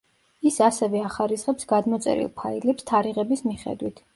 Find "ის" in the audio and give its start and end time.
0.51-0.55